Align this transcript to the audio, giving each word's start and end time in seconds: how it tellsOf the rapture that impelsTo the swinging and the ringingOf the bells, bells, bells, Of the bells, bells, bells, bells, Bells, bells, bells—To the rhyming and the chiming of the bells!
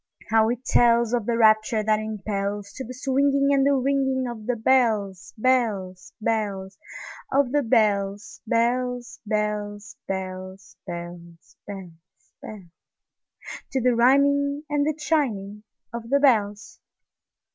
how 0.31 0.49
it 0.49 0.63
tellsOf 0.65 1.27
the 1.27 1.37
rapture 1.37 1.83
that 1.83 1.99
impelsTo 1.99 2.87
the 2.87 2.91
swinging 2.91 3.49
and 3.53 3.63
the 3.67 3.69
ringingOf 3.69 4.47
the 4.47 4.55
bells, 4.55 5.31
bells, 5.37 6.11
bells, 6.19 6.79
Of 7.31 7.51
the 7.51 7.61
bells, 7.61 8.41
bells, 8.47 9.19
bells, 9.27 9.95
bells, 10.07 10.75
Bells, 10.87 11.55
bells, 11.67 12.33
bells—To 12.41 13.79
the 13.79 13.93
rhyming 13.95 14.63
and 14.71 14.87
the 14.87 14.95
chiming 14.97 15.61
of 15.93 16.09
the 16.09 16.19
bells! 16.19 16.79